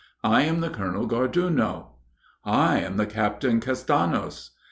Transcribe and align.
'I 0.23 0.41
am 0.45 0.59
the 0.61 0.71
Colonel 0.71 1.05
Garduno.'" 1.07 1.89
"'I 2.43 2.79
am 2.79 2.97
the 2.97 3.05
Captain 3.05 3.59
Castanos.'" 3.59 4.49